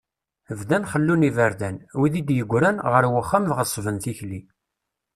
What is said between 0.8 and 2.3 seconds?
xellun iberdan, wid i